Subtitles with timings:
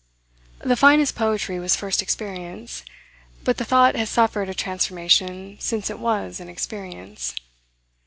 [0.65, 2.83] The finest poetry was first experience:
[3.43, 7.35] but the thought has suffered a transformation since it was an experience.